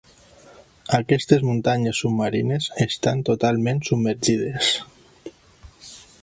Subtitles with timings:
[0.97, 4.73] Aquestes muntanyes submarines estan totalment submergides.